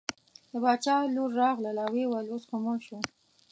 د 0.51 0.53
باچا 0.63 0.95
لور 1.15 1.31
راغله 1.41 1.71
وویل 1.87 2.25
اوس 2.31 2.43
خو 2.49 2.55
مړ 2.63 2.77
شو. 2.87 2.99